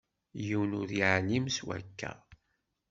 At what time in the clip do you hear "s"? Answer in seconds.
1.55-1.57